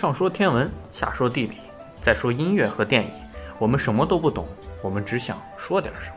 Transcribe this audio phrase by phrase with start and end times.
[0.00, 1.56] 上说天文，下说地理，
[2.04, 3.10] 再说音乐和电影，
[3.58, 4.46] 我们什么都不懂，
[4.80, 6.14] 我们只想说点什么。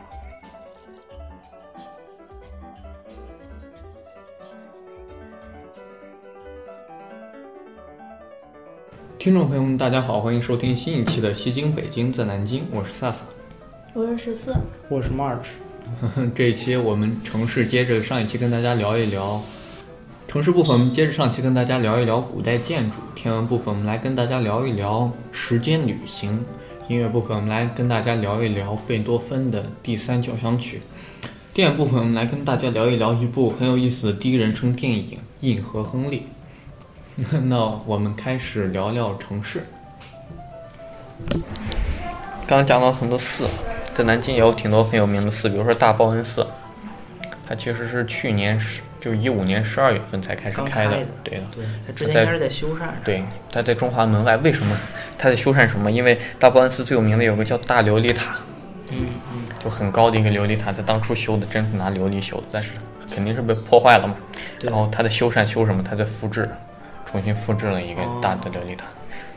[9.18, 13.24] 听众朋友们，大家好，欢迎收听新一期的《西京北京在南京》，我是萨萨。
[13.94, 14.54] 我是十四，
[14.88, 15.46] 我是 March。
[16.36, 19.42] 这一期我们城市接着上一期跟大家聊一聊
[20.32, 26.38] 城市部分，我们接着上期跟大家聊一聊古代建筑；天文部分，我们来跟大家聊一聊时间旅行；
[26.88, 30.78] 音乐部分，我们来跟大家聊一聊贝多芬的第三交响曲；
[31.52, 35.04] 电影部分，我们来跟大家聊一聊一部很有意思的第一人称电影
[35.40, 36.26] 《印和亨利》。
[37.44, 39.62] 那我们开始聊聊城市。
[42.46, 43.46] 刚刚讲了很多寺，
[43.94, 46.46] 在南京也有挺多很有名的寺，比如说大报恩寺，
[47.46, 51.44] 它其实是去年十就一五年十二月份才开始开的，对的。
[51.52, 52.82] 对，它之前应该是在修缮。
[53.02, 54.36] 对，它在中华门外。
[54.36, 54.78] 为什么
[55.18, 55.90] 它在修缮什么？
[55.90, 58.36] 因为大报恩寺最有名的有个叫大琉璃塔，
[58.92, 62.68] 嗯嗯，就很高的一个琉璃塔，在当初修的真是拿琉璃修的，但是
[63.12, 64.14] 肯定是被破坏了嘛。
[64.60, 65.82] 对然后它在修缮修什么？
[65.82, 66.48] 它在复制，
[67.10, 68.84] 重新复制了一个大的琉璃塔。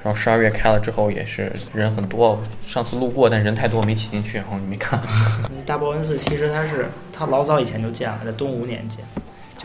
[0.03, 5.01] 然后十二月开了之后也是人很多，上次路过但人太多没挤进去，然后没看。
[5.65, 9.03] 大报恩寺其实它是它老早以前就建了，在东吴年间，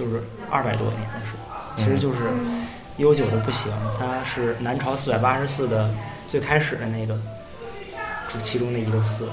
[0.00, 2.18] 就是二百多年的时候，其实就是
[2.96, 3.70] 悠久的不行。
[3.98, 5.90] 它是南朝四百八十寺的
[6.26, 7.14] 最开始的那个，
[8.32, 9.28] 是其中的一个寺。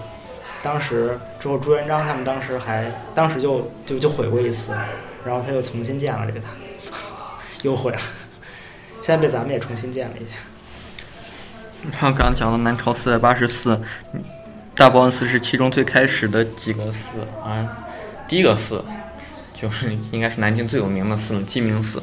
[0.62, 4.74] 当时之后朱元璋他们当时还当时就就就毁过一次，
[5.26, 6.48] 然后他又重新建了这个塔，
[7.62, 8.00] 又毁了。
[9.02, 10.36] 现在被咱们也重新建了一下。
[11.94, 13.80] 然后刚刚讲的南朝四百八十寺，
[14.76, 17.66] 大报恩寺是其中最开始的几个寺啊。
[18.28, 18.84] 第一个寺
[19.60, 22.02] 就是 应该是南京最有名的寺了，鸡鸣寺。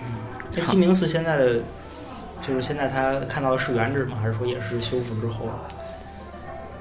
[0.00, 0.06] 嗯
[0.50, 1.60] 这鸡鸣寺现在的，
[2.42, 4.16] 就是现在他看到的是原址吗？
[4.20, 5.68] 还是说也是修复之后了？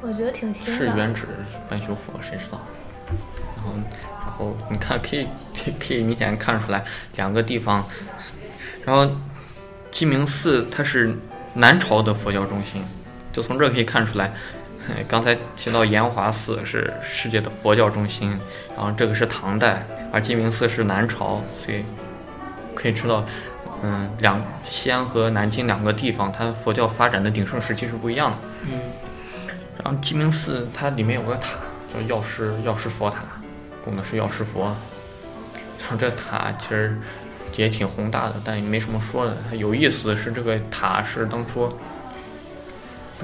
[0.01, 0.79] 我觉得挺新的。
[0.79, 1.27] 是原址
[1.69, 2.59] 半修复，谁知道？
[3.55, 3.71] 然后，
[4.25, 6.83] 然后你看，可以可以可以明显看出来
[7.15, 7.85] 两个地方。
[8.85, 9.09] 然后，
[9.91, 11.15] 鸡鸣寺它是
[11.53, 12.83] 南朝的佛教中心，
[13.33, 14.31] 就从这可以看出来。
[14.89, 18.29] 哎 刚才提到延华寺是世界的佛教中心，
[18.75, 21.83] 然后这个是唐代，而鸡鸣寺是南朝，所以
[22.73, 23.25] 可以知道，
[23.83, 28.37] 嗯，两西安和南京两个地方，它佛教发展的鼎盛时期是不一样的。
[28.63, 28.79] 嗯，
[29.83, 31.57] 然后鸡鸣寺它里面有个塔，
[31.93, 33.19] 叫药师药师佛塔，
[33.83, 34.75] 供的是药师佛。
[35.79, 36.97] 然后这塔其实
[37.55, 39.37] 也挺宏大的，但也没什么说的。
[39.49, 41.71] 它有意思的是，这个塔是当初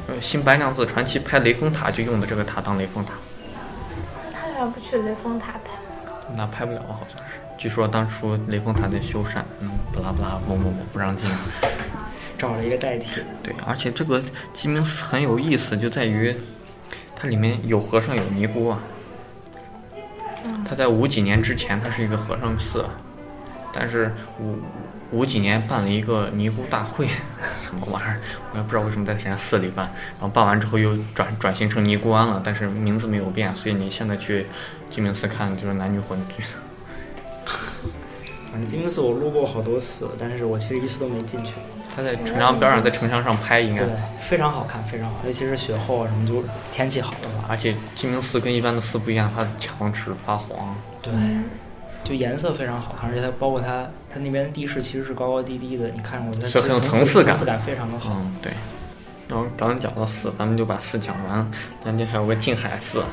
[0.07, 3.13] 呃《新白娘子传奇》拍雷峰塔就用的这个塔当雷峰塔，
[4.33, 5.71] 他为啥不去雷峰塔拍？
[6.35, 7.23] 那拍不了好像是。
[7.57, 11.29] 据说当初雷峰塔在修缮，嗯，不拉不拉某某某不让进。
[12.37, 13.21] 找了一个代替。
[13.41, 14.21] 对，而且这个
[14.53, 16.35] 鸡鸣寺很有意思，就在于
[17.15, 18.79] 它里面有和尚有尼姑啊。
[20.67, 22.85] 它在五几年之前，它是一个和尚寺，
[23.73, 24.57] 但是五
[25.11, 27.07] 五几年办了一个尼姑大会，
[27.59, 28.19] 什么玩意儿？
[28.51, 29.85] 我也不知道为什么在人家寺里办，
[30.19, 34.45] 然后办完之后又转转型成尼姑庵了，但是名字没有变，所以你现在去
[34.89, 36.43] 鸡鸣寺看就是男女混居。
[38.51, 41.53] 反正鸡鸣寺我路过好多次，但是我其实一次都没进去。
[41.95, 50.75] 它在城墙边上，在城墙上拍应该对。，非常好看，非常好，尤其是雪后啊什么，就天气好的话，而且鸡鸣寺跟一般的寺不一样，它的墙纸发黄。
[51.03, 51.13] 对，
[52.03, 58.11] 就颜色非常好看，而且它包括它它那边地势其实是高高低低的，你看过它是很有层层次感层次感非常的好。
[58.13, 58.51] 嗯，对。
[59.27, 61.47] 然后刚刚讲到寺，咱们就把寺讲完了。
[61.83, 63.03] 南京还有个静海寺，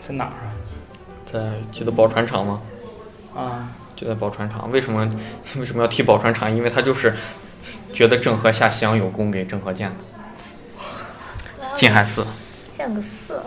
[0.00, 0.54] 在哪儿啊
[1.30, 2.62] 在记得宝船厂吗？
[3.34, 3.42] 啊？
[3.42, 4.70] 啊，就在宝船厂。
[4.70, 5.10] 为什么
[5.58, 6.54] 为什么要提宝船厂？
[6.54, 7.14] 因为它就是
[7.92, 9.96] 觉得郑和下西洋有功给郑和建的。
[11.74, 12.24] 静海寺，
[12.70, 13.42] 建个寺，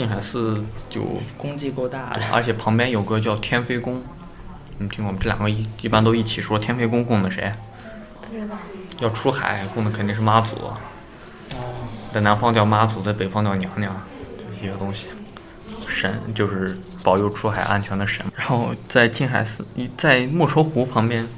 [0.00, 1.02] 静海寺就
[1.36, 2.22] 功绩够大的。
[2.32, 4.02] 而且旁边有个叫天妃宫，
[4.78, 5.18] 你听过吗？
[5.20, 6.58] 这两个一一般都一起说。
[6.58, 7.52] 天妃宫供的谁？
[8.22, 8.56] 不知道。
[9.00, 10.74] 要出海供的肯定是妈祖，哦，
[12.14, 13.94] 在南方叫妈祖，在北方叫娘娘，
[14.62, 15.08] 一个东西。
[15.86, 18.24] 神就是保佑出海安全的神。
[18.34, 19.66] 然后在静海寺，
[19.98, 21.28] 在莫愁湖旁边，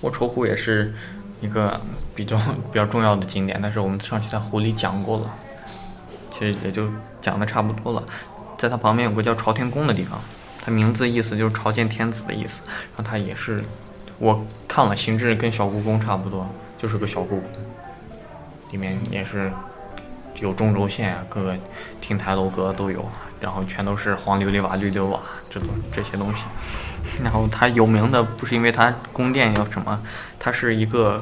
[0.00, 0.94] 莫愁湖也是
[1.40, 1.80] 一个
[2.14, 2.38] 比较
[2.70, 5.34] 比较重要的景点，但是我们上期在湖里讲过了，
[6.30, 6.88] 其实也就
[7.22, 8.02] 讲的差不多了。
[8.58, 10.20] 在它旁边有个叫朝天宫的地方，
[10.64, 12.60] 它名字意思就是朝见天子的意思。
[12.96, 13.64] 然后它也是，
[14.18, 16.46] 我看了形制跟小故宫差不多，
[16.78, 17.50] 就是个小故宫，
[18.70, 19.50] 里面也是
[20.36, 21.56] 有中轴线啊，各个
[22.00, 23.04] 亭台楼阁都有，
[23.40, 25.20] 然后全都是黄琉璃瓦、绿琉瓦
[25.50, 26.42] 这种这些东西。
[27.22, 30.00] 然后它有名的不是因为它宫殿有什么，
[30.38, 31.20] 它是一个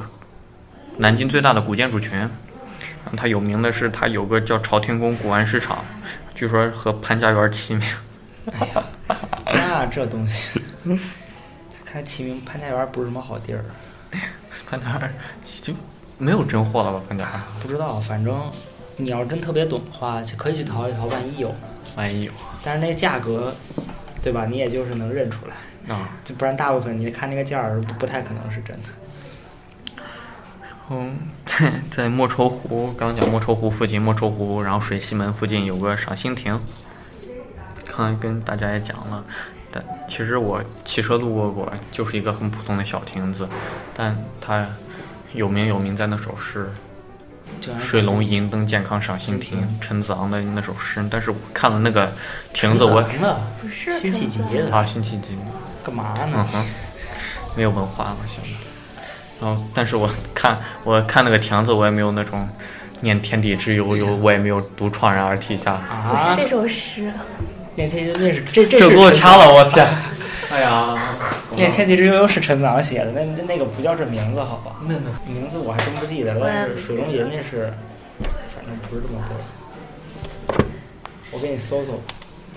[0.99, 2.29] 南京最大的古建筑群。
[3.17, 5.85] 它有名的是，它有个叫朝天宫古玩市场，
[6.35, 7.87] 据说和潘家园齐名。
[9.47, 10.61] 那这东西，
[11.85, 13.65] 看齐名，潘家园不是什么好地儿。
[14.69, 15.13] 潘家园
[15.63, 15.73] 就
[16.19, 17.01] 没有真货了吧？
[17.09, 18.41] 潘家园不知道，反正
[18.97, 21.55] 你要真特别懂的话，可以去淘一淘，万一有，
[21.97, 22.33] 万一有。
[22.65, 23.55] 但是那价格，
[24.23, 24.47] 对吧？
[24.47, 28.89] 你也就是能认出来啊，就不然大部分你看那个价儿，不太可能是真的。
[30.91, 31.17] 嗯，
[31.47, 36.61] 在 在莫愁湖，刚讲莫愁湖附近，莫愁湖，然后水西门附近有个赏心亭。
[37.87, 39.25] 刚才跟大家也讲了，
[39.71, 43.49] 但其实我骑车路过过，就是一个很普通的小亭子，
[43.97, 44.67] 但它
[45.33, 46.69] 有名有名在那首诗
[47.81, 51.07] “水龙吟登健康赏心亭”，陈子昂的那首诗。
[51.09, 52.11] 但是我看了那个
[52.53, 53.01] 亭子，我
[53.61, 55.37] 不是辛弃疾的啊，辛弃疾，
[55.85, 56.67] 干嘛呢？
[57.57, 58.51] 没有文化了，现在。
[59.41, 62.49] 然后，但是我看我看那个亭子，我也没有那种
[63.01, 65.73] 念天地之悠悠，我也没有独怆然而涕下。
[65.73, 67.13] 啊，这首诗。
[67.77, 69.87] 念天地那是这这这给我掐了，我天！
[70.51, 70.99] 哎呀，
[71.55, 74.77] 念天地之悠悠是陈子昂写的，那那那个不叫这名字，好吧？
[74.87, 77.73] 那那名字我还真不记得，但是水龙吟那是，
[78.55, 79.35] 反正不是这么回
[80.59, 80.65] 事。
[81.31, 81.93] 我给你搜搜，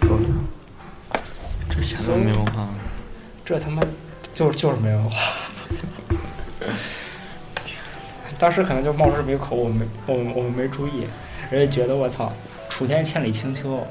[0.01, 0.19] 搜
[1.69, 2.67] 这写的没文化，
[3.45, 3.81] 这他妈
[4.33, 5.15] 就是就是没文化。
[8.43, 11.07] 当时可能就冒出这么一口，我没我我们没注意，
[11.49, 12.33] 人家觉得我操，
[12.69, 13.87] 楚天千里清秋，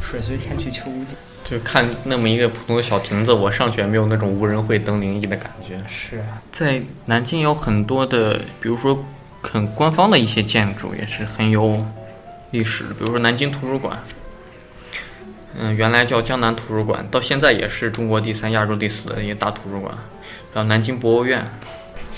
[0.00, 1.16] 水随天去秋无尽。
[1.44, 5.80] 就看那么一个普通的小亭子，我上去也没有那种无人会登临沂的感觉。
[5.88, 9.04] 是啊，在南京有很多的，比如说
[9.42, 11.76] 很官方的一些建筑也是很有
[12.52, 13.98] 历史，比如说南京图书馆，
[15.58, 19.92] 嗯，原来叫江南图书馆，到现在也是中国第三、亚洲第四的一个大图书馆。
[20.54, 21.44] 然后南京博物院。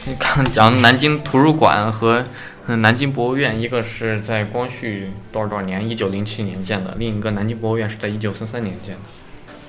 [0.06, 2.22] 你刚讲南京图书馆和
[2.66, 9.00] 嗯南京博物院，一个是在光绪多少多少年，一九零七年建的；另一个南京博物院是在一九三三年建的。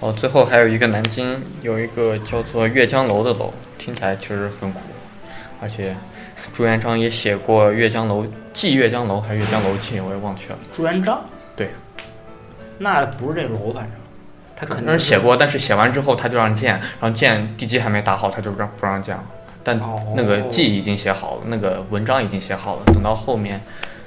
[0.01, 4.81] 哦，最后还有一个南京有一个叫做阅江楼的楼，听起来确实很苦，
[5.61, 5.95] 而且
[6.53, 10.59] 朱元璋也写过《阅江楼记》《阅江楼》还是《阅江楼记》，我也忘却了。
[10.69, 11.23] 朱元璋？
[11.55, 11.69] 对，
[12.77, 13.91] 那不是这楼，反正
[14.53, 19.23] 他肯定是写过，但是写完之后他就让建，然后建地基还没打好，他就让不让建了。
[19.65, 19.81] 但
[20.15, 22.83] 那个记已经写好了，那个文章已经写好了。
[22.85, 23.59] 等到后面，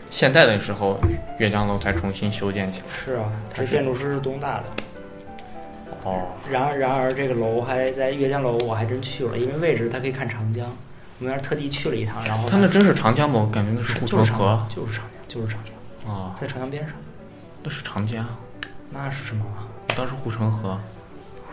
[0.09, 0.97] 现在的时候，
[1.39, 2.85] 阅江楼才重新修建起来。
[3.05, 4.65] 是啊，这建筑师是东大的。
[6.05, 6.29] 哦。
[6.49, 10.65] 然而，然而这个楼还在阅江楼，我还真去了，因为位置它可以看长江。
[11.19, 12.49] 我们那儿特地去了一趟，然后。
[12.49, 13.41] 它那真是长江吗？
[13.41, 14.65] 我感觉那是护城河。
[14.73, 16.15] 就是长江，就是长江。
[16.15, 16.37] 啊。
[16.41, 16.93] 在长江边上。
[17.65, 18.25] 那是长江。
[18.91, 19.45] 那是什么？
[19.97, 20.79] 当时护城河。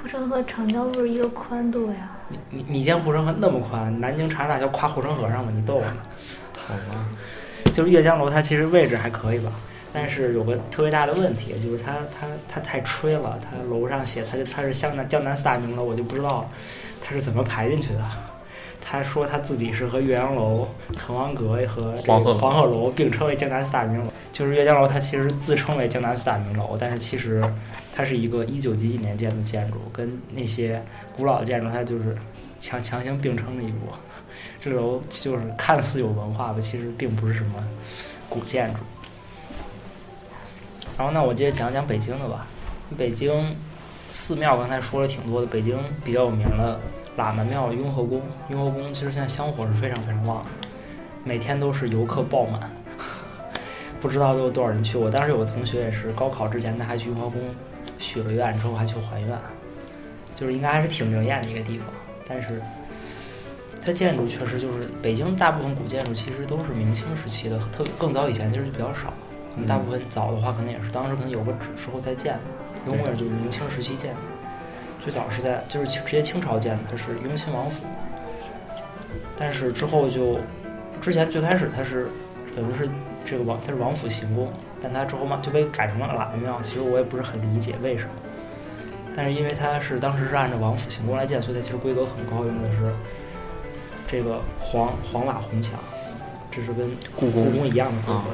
[0.05, 2.11] 护城河长江不是一个宽度呀？
[2.29, 3.99] 你你你见护城河那么宽？
[3.99, 5.51] 南京长江大桥跨护城河上吗？
[5.51, 5.97] 你逗我呢？
[6.55, 7.07] 好吧，
[7.73, 9.51] 就是阅江楼，它其实位置还可以吧，
[9.91, 13.39] 但是有个特别大的问题，就是它它它太吹了。
[13.41, 16.47] 它楼上写它就它是江南江南四大名楼，我就不知道
[17.03, 18.01] 它是怎么排进去的。
[18.87, 24.13] 他说他自己是和岳阳楼、滕王阁和黄鹤黄鹤楼并称为江南四大名楼。
[24.31, 27.43] 就是岳阳楼，它其实自称为江南四大名楼，但是其实
[27.95, 30.83] 它是一个一九几几年建的建筑，跟那些
[31.17, 32.15] 古老的建筑它就是
[32.59, 33.97] 强强行并称了一波。
[34.61, 37.53] 这楼就是看似有文化吧，其实并不是什么
[38.29, 38.79] 古建筑。
[40.97, 42.45] 然后那我接着讲讲北京的吧。
[42.97, 43.55] 北京
[44.11, 46.79] 寺庙刚才说了挺多的，北京比较有名的。
[47.17, 50.67] 喇嘛庙、雍和宫，雍和宫其实现在香火是非常非常旺的，
[51.23, 52.69] 每天都是游客爆满，
[54.01, 54.97] 不知道都有多少人去。
[54.97, 57.41] 我当时有个同学也是高考之前他还去雍和宫
[57.97, 59.29] 许了愿，之后还去还愿，
[60.35, 61.87] 就是应该还是挺灵验的一个地方。
[62.27, 62.61] 但是
[63.85, 69.13] 它建筑确实就是北京大部分古建筑其实都是明清时期的，特更早以前其实就比较少。
[69.65, 74.17] 大部分早的话可能也是当时可能有个指示后再建的，雍和就是明清时期建的。
[75.05, 77.85] 最早是在就是直接清朝建的，它是雍亲王府。
[79.37, 80.39] 但是之后就，
[80.99, 82.09] 之前最开始它是
[82.55, 82.89] 等于是
[83.23, 86.59] 这个王，它是王府行宫，但它之后嘛就被改成了喇嘛庙。
[86.63, 88.09] 其实我也不是很理解为什么，
[89.15, 92.91] 但是因为它是当时是按照王府行宫来建，所以它其实规格很高，用的是
[94.09, 95.73] 这个黄黄瓦红墙，
[96.49, 98.31] 这是跟故宫一样的规格，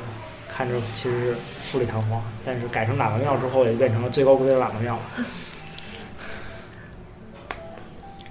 [0.47, 2.21] 看着其实是富丽堂皇。
[2.45, 5.01] 但是改成喇嘛庙之后，也就变成了最高规格喇嘛庙了。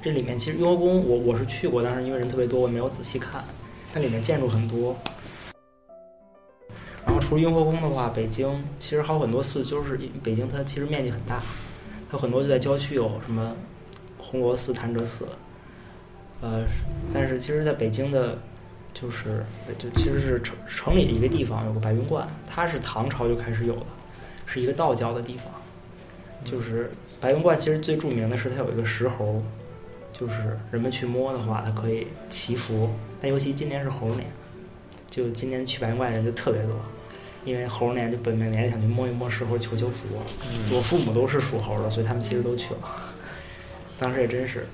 [0.03, 3.45] 这里面其实雍和宫，我我是去过，但是因为人特别多，我没有仔细看。
[3.93, 4.97] 它里面建筑很多。
[7.05, 11.43] 然后除了雍和宫的话，北京其实还有很多寺，就是北京它其实面积很大，
[12.09, 13.55] 它有很多就在郊区，有什么
[14.17, 15.27] 红螺寺、潭柘寺。
[16.41, 16.65] 呃，
[17.13, 18.39] 但是其实在北京的
[18.95, 19.45] 就是
[19.79, 23.87] 就其实是城城里的一个地方有个白云观，它是唐朝就开始有的，
[24.47, 25.47] 是一个道教的地方。
[26.43, 26.91] 就是
[27.21, 29.43] 白云观其实最著名的是它有一个石猴，
[30.21, 32.91] 就是人们去摸的话，它可以祈福。
[33.23, 34.27] 但尤其今年是猴年，
[35.11, 36.75] 就今年去白云观人就特别多，
[37.45, 40.23] 因为猴年就本命年想去摸一摸石猴求求福。
[40.71, 42.81] 我父母都是属猴的，所以他们其实都去了。
[43.99, 44.67] 当时也真是，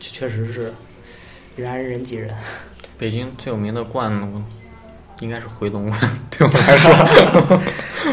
[0.00, 0.72] 确实是
[1.54, 2.34] 人挨人挤人。
[2.98, 4.12] 北京最有名的观
[5.20, 7.60] 应该是回龙观，对我来说。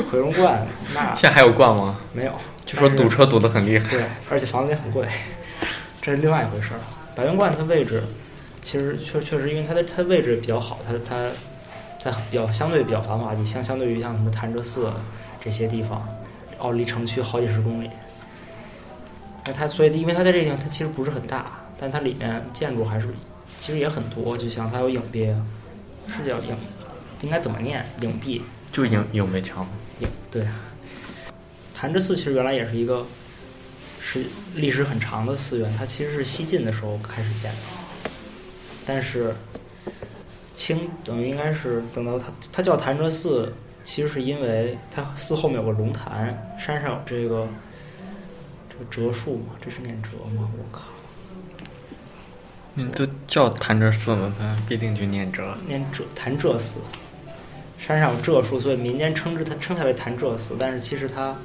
[0.12, 0.63] 回龙观
[0.94, 2.00] 那现在还有观吗？
[2.13, 2.34] 没有，
[2.65, 3.89] 就说堵车堵得很厉害。
[3.89, 5.08] 对，而且房子也很贵，
[6.01, 6.79] 这是另外一回事儿。
[7.15, 8.01] 白云观它位置
[8.62, 11.29] 其实确确实因为它的它位置比较好，它它
[12.00, 14.91] 在比较相对比较繁华地，相相对于像什么潭柘寺
[15.43, 16.08] 这些地方，
[16.58, 17.89] 哦，离城区好几十公里。
[19.46, 23.08] 那它所以因为它在这个地方它其实不是很大，但它里面建筑还是。
[23.60, 25.27] 其实也很多，就像它有影壁，
[26.08, 26.55] 是叫影，
[27.22, 27.86] 应该怎么念？
[28.00, 28.41] 影壁
[28.72, 29.67] 就影影壁墙。
[30.00, 30.48] 影对。
[31.72, 33.05] 潭柘寺其实原来也是一个，
[34.03, 37.60] 是历史很长的寺院，它其实是西晋的时候开始建的，
[38.86, 39.34] 但是
[40.55, 43.53] 清等于应该是等到它它叫潭柘寺，
[43.84, 47.48] 其实是因为它寺后面有个龙潭，山上有这个
[48.70, 50.50] 这个折树嘛，这是念折吗？
[50.58, 50.84] 我靠！
[52.74, 55.55] 你都叫潭柘寺了，它必定就念柘。
[55.67, 56.79] 念柘潭柘寺，
[57.77, 60.55] 山上有柘树，所以民间称之它称它为潭柘寺。
[60.58, 61.36] 但是其实它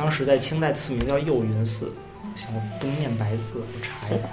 [0.00, 1.92] 当时在清代赐名叫幼云寺，
[2.34, 4.28] 行我不能念白字，我查一下。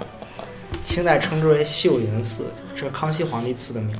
[0.82, 3.94] 清代称之为秀云寺，这是康熙皇帝赐的名。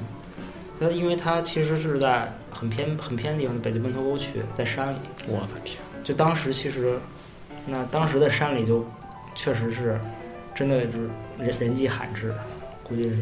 [0.79, 4.97] 那因为它其实是在很偏很偏的地方，北京门头沟区，在山里。
[5.27, 5.77] 我的天！
[6.03, 6.99] 就当时其实，
[7.67, 8.83] 那当时的山里就
[9.35, 10.01] 确实是。
[10.55, 11.09] 真的就是
[11.39, 12.35] 人人迹罕至，
[12.83, 13.17] 估计是，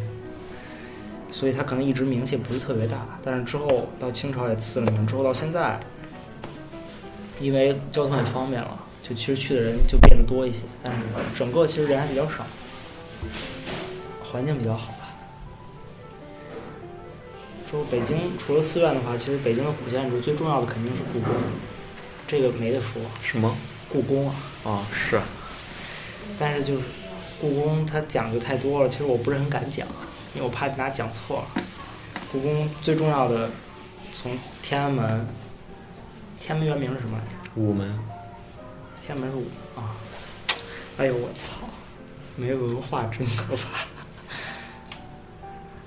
[1.31, 3.07] 所以他可能一直名气不是特别大。
[3.23, 5.79] 但是之后到清朝也赐了名，之后到现在，
[7.41, 10.61] 因为交通也方便了，就其实去的人就变得多一些。
[10.83, 11.01] 但是
[11.37, 12.47] 整个其实人还比较少，
[14.23, 15.09] 环境比较好吧。
[17.71, 21.33] 说北京除了寺院的话，其实北京的古建筑最重要的肯定是故宫，
[22.27, 23.03] 这个没得说。
[23.23, 23.57] 什么？
[23.89, 24.35] 故宫啊？
[24.65, 25.21] 啊，是。
[26.39, 26.83] 但是就是。
[27.39, 29.87] 故宫它讲究太多了，其实我不是很敢讲，
[30.35, 31.63] 因为我怕哪讲错了。
[32.33, 33.51] 故宫最重要的，
[34.15, 35.29] 从天安门，
[36.41, 37.31] 天安门原名是什么来着？
[37.61, 37.99] 午门。
[39.05, 39.97] 天安门是午啊！
[40.99, 41.69] 哎呦我操，
[42.37, 43.87] 没文化真可怕。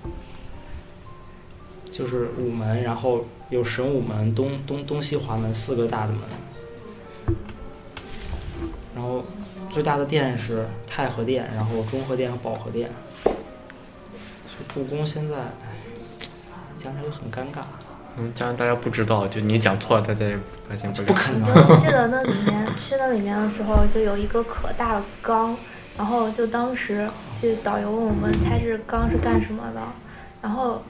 [1.91, 6.21] 就是午门，然后有神武门、东东东西华门四个大的门，
[8.95, 9.23] 然后。
[9.71, 12.89] 最大的殿是太和殿，然后中和殿和保和殿。
[14.73, 15.35] 故宫现在，
[16.75, 17.61] 讲起来就很尴尬。
[18.19, 21.49] 嗯，假如大家不知道，就你讲错了，大家也发现不可能。
[21.69, 25.55] 我记得那里面 去那里面的时候，就有一个可大的缸，
[25.97, 27.09] 然后就当时
[27.41, 29.81] 就导游问我们猜这缸是干什么的，
[30.41, 30.81] 然后，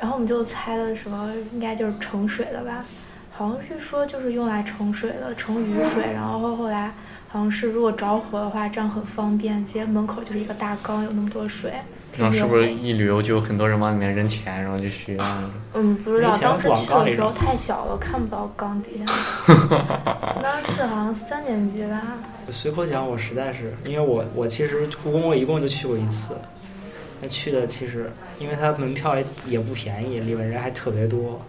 [0.00, 2.84] 然后我们就猜的什么应该就是盛水的吧，
[3.32, 6.92] 好像是说就是用来盛水的，盛雨水，然后后来。
[7.28, 11.72] 好像是，如果着火的话，这样很方便，直接门口就是一个大缸，有那么多水。
[12.18, 15.24] 然后是不是一旅游就有很多人往里面扔钱，然后就许愿？
[15.74, 19.12] 嗯，不知道，当时去的时候太小了，看不到缸底下。
[20.42, 22.02] 当时去的好像三年级吧。
[22.50, 26.36] 随口讲，我实在是，因为我我其实故宫我一共就去过一次，
[27.20, 31.40] 那去的其实因为它门票也也不便宜，里面人还特别多。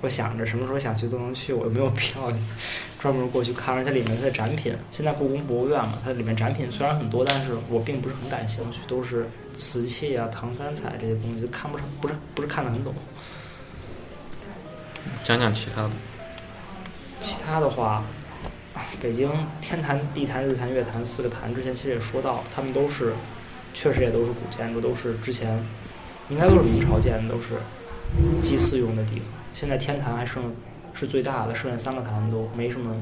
[0.00, 2.32] 我想着什么时候想去都能去，我又没有必要，
[3.00, 3.74] 专门过去看。
[3.74, 12.94] 而且里面的展品，现在故宫博物院嘛，它里面展品虽然很多，但是我并不是很感兴趣，都是瓷器啊、唐三彩这些东西，看不上，不是不是看得很懂。
[15.24, 15.90] 讲讲其他的。
[17.20, 18.04] 其他的话，
[19.02, 19.28] 北京
[19.60, 23.12] 天坛、地坛、日坛、月坛四个坛，之前其实也说到，他们都是，
[23.74, 25.60] 确实也都是古建筑，都是之前
[26.28, 27.58] 应该都是明朝建的，都是
[28.40, 29.24] 祭祀用的地方。
[29.58, 30.54] 现在天坛还剩
[30.94, 32.94] 是最大的，剩下三个坛都没什么，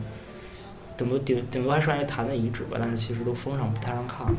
[0.96, 4.32] 顶多顶顶多还剩下坛的遗址吧，但是其实都封上，不太让看了。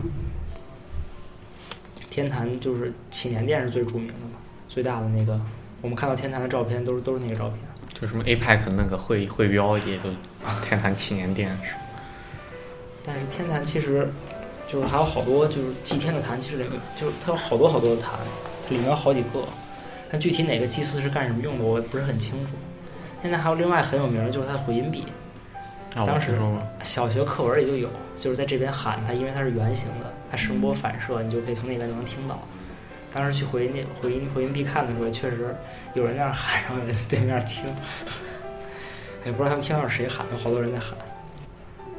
[2.09, 5.39] 天坛就是祈年殿是最著名的嘛，最大的那个，
[5.83, 7.59] 我们看到天坛的照片都是都是那个照片。
[7.93, 10.09] 就什么 APEC 那个会会标也都
[10.67, 11.75] 天坛祈年殿是。
[13.05, 14.12] 但是天坛其实
[14.67, 18.13] 就是还有好多就是祭天的坛，其实里面就是它有好多好多的坛，
[18.69, 19.47] 里面有好几个。
[20.09, 22.51] 但具体哪个祭祀是干什么用的，我不是很清楚。
[23.21, 25.03] 现在还有另外很有名的，就是它的回音壁。
[25.95, 26.37] 当时
[26.83, 32.39] 小学课文里就有，就是在这边喊它，因为它是圆形的，它声波反射，你就可以从那边能听到。
[33.13, 35.55] 当时去回音回音回音壁看的时候，确实
[35.95, 36.77] 有人在那儿喊，然后
[37.09, 37.63] 对面听，
[39.25, 40.95] 也不知道他们听到是谁喊的，好多人在喊。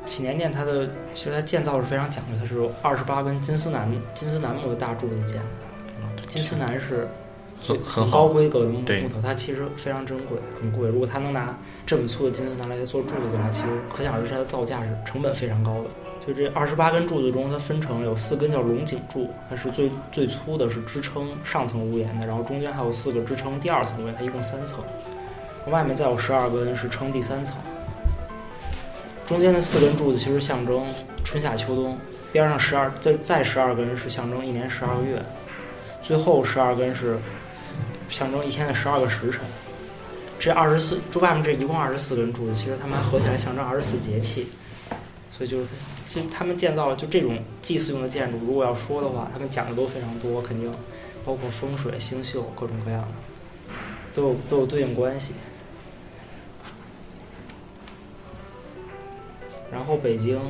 [0.07, 6.23] 祈年殿它的其实它建造是非常讲究，它是二十八根金丝楠金丝楠木的大柱子建的。
[6.29, 7.09] 金丝楠是
[7.63, 10.89] 很很高规格的木木头，它其实非常珍贵，很贵。
[10.89, 15.91] 如果它能拿这么粗的金丝拿来做柱子的话，其实可想而知它的造价是成本非常高的。
[16.27, 24.85] 就这二十八根柱子中，它分成有四根叫龙井柱，它是最最粗的，是支撑上层屋檐的，然后中间还有四个支撑第二层屋檐，它一共三层，
[25.67, 27.57] 外面再有十二根是撑第三层。
[29.27, 30.83] 中间的四根柱子其实象征
[31.25, 31.99] 春夏秋冬，
[32.33, 35.23] 边上十二再再十二根是象征一年十二个月，
[36.03, 37.19] 最后十二根是
[38.09, 39.41] 象征一天的十二个时辰。
[40.39, 44.47] 这二十四，这外面这一共二十四根柱子，其实他们合起来象征二十四节气。
[45.33, 45.69] 所以就是，
[46.07, 50.73] 其实他们建造了就这种祭祀用的建筑，如果要说的话，他们讲的都非常多，肯定
[51.25, 53.09] 包括风水、星宿各种各样的，
[54.15, 55.35] 都有都有对应关系。
[59.71, 60.41] 然后北京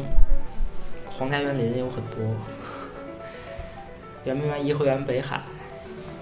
[1.07, 2.21] 皇家园林有很多，
[4.25, 5.43] 圆明园、颐和园、北海，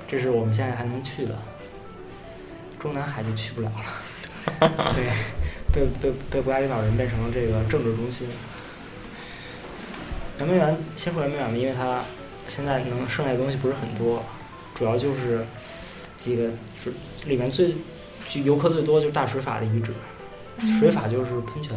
[0.09, 1.35] 这是我们现在还能去的。
[2.79, 5.11] 中南海就去不了了， 对，
[5.73, 8.29] 被被被国家领导人变成了这个政治中心。
[10.39, 12.03] 圆明园，先说圆明园吧，因为它
[12.47, 14.23] 现在能剩下的东西不是很多，
[14.75, 15.45] 主要就是
[16.19, 16.51] 几个，
[16.85, 16.93] 是
[17.25, 17.75] 里面最
[18.45, 19.93] 游客最多就是大水法的遗址，
[20.79, 21.73] 水法就是喷泉，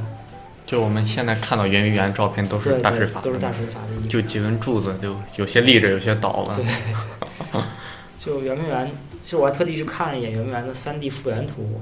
[0.68, 4.10] 就我们现在看到圆明园照片都是大水法，都是大水法的遗址。
[4.10, 6.66] 就几根柱子，就有些立着，有些倒了对。
[6.66, 6.74] 对
[7.54, 7.62] 对，
[8.20, 8.92] 就圆明园，
[9.24, 11.82] 其实我还特地去看了一眼圆明园的三 D 复原图。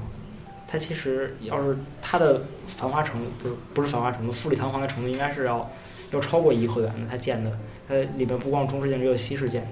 [0.68, 5.68] 它其实要是它的繁华程度，不是不是繁华程度，富丽堂皇的程度应该是要
[6.12, 7.08] 要超过颐和园的。
[7.10, 7.52] 它建的，
[7.88, 9.68] 它里面不光中式建筑，也有西式建筑。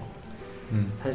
[0.72, 1.10] 嗯，它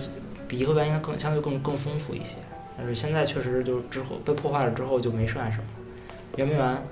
[0.46, 2.36] 比颐和园应该更相对更更丰富一些。
[2.76, 5.64] 但是现在确实就之后被破坏了之后就没剩下什么。
[6.36, 6.82] 圆明园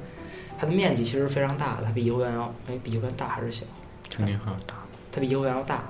[0.58, 3.64] 它的面积其实非常大的，它比颐和园要哎比颐和园大还是小？
[4.10, 4.74] 肯定还要大。
[5.12, 5.84] 它比颐和园要大，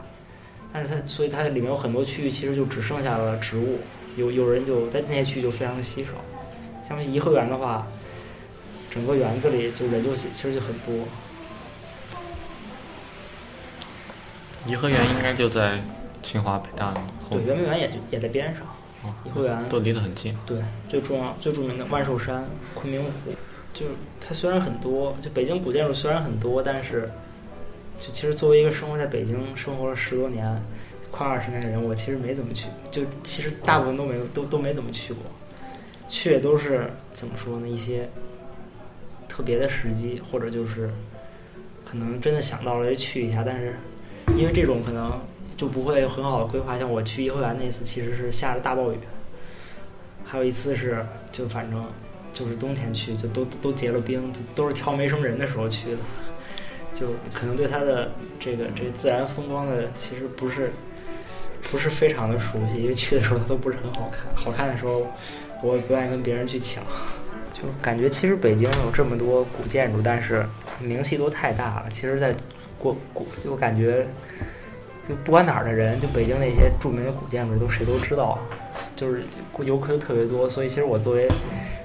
[0.73, 3.79] 但是它所以它里面有很多区域其实就只剩下了植物，
[4.17, 6.11] 有有人就在那些区域就非常的稀少。
[6.87, 7.87] 像颐和园的话，
[8.91, 10.95] 整个园子里就人就其实就很多，
[14.67, 15.81] 颐和园应该就在
[16.23, 18.63] 清华北大的后对，圆明园也就也在边上。
[19.05, 20.37] 哦颐和园都离得很近。
[20.45, 23.33] 对，最重要最著名的万寿山、昆明湖，
[23.73, 27.09] 就是它虽然很多，就北京古建筑虽然很多，但是
[28.01, 30.63] 就其实作为一个生活在北京生活了十多年、
[31.11, 35.23] 快二十年的人，我其实没怎么去，就其实大部分都没有都都没怎么去过，
[36.09, 37.69] 去也都是怎么说呢？
[37.69, 38.09] 一些
[39.29, 40.91] 特别的时机，或者就是
[41.85, 43.75] 可能真的想到了就去一下，但是
[44.37, 45.21] 因为这种可能
[45.57, 46.79] 就不会很好的规划。
[46.79, 48.97] 像我去颐和园那次，其实是下着大暴雨，
[50.25, 51.85] 还有一次是就反正
[52.33, 55.99] 就是冬天去，就都都结了冰，都是挑没什么人的时候去的，
[56.95, 60.73] 就可能对它的这个这自然风光的其实不是
[61.71, 65.07] 不是非常的熟悉，因为去的时候它都不是很好看，好看的时候
[65.63, 66.83] 我也不愿意跟别人去抢。
[67.53, 70.47] 就感觉其实北京有这么多古建筑，但是
[70.79, 71.87] 名气都太大了。
[71.91, 72.33] 其实，在
[72.79, 74.07] 过古就感觉，
[75.03, 78.39] 就不管哪儿的人，就北京那些著名的古建筑都谁都知道，
[78.95, 79.25] 就是
[79.65, 80.49] 游客都特别多。
[80.49, 81.29] 所以，其实我作为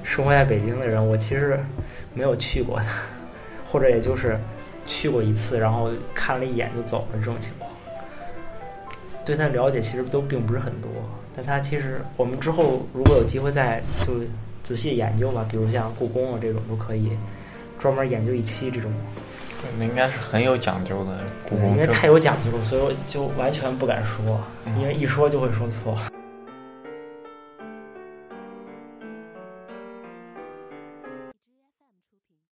[0.04, 1.60] 生活在北京的人，我其实
[2.14, 2.86] 没有去过的，
[3.66, 4.38] 或者也就是
[4.88, 7.70] 去过一次，然后看了一眼就走了这种情况。
[9.26, 10.90] 对他的了解其实都并不是很多，
[11.34, 14.14] 但他其实我们之后如果有机会再就
[14.64, 17.10] 仔细研究吧，比如像故宫啊这种都可以
[17.80, 18.92] 专门研究一期这种，
[19.62, 24.44] 对，那应该是很有讲究的故对，宫因为太有讲究了，所以我就完全不敢说，
[24.78, 25.98] 因为一说就会说错。